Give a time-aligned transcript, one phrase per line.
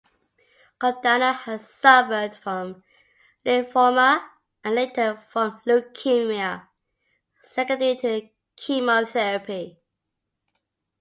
[0.81, 2.83] Giordano had suffered from
[3.45, 4.29] lymphoma
[4.63, 6.67] and later from leukemia,
[7.39, 9.79] secondary to the chemotherapy.